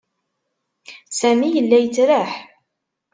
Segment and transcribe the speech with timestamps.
[1.17, 2.31] Sami yella yettraḥ.